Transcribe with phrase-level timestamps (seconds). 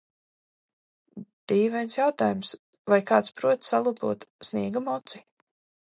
[1.51, 2.55] Dīvains jautājums:
[2.95, 5.25] vai kāds prot salabot sniegamoci?